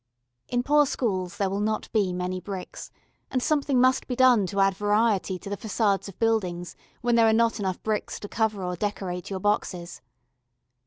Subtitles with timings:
[0.47, 2.89] In poor schools there will not be many bricks,
[3.29, 7.27] and something must be done to add variety to the façades of buildings when there
[7.27, 10.01] are not enough bricks to cover or decorate your boxes.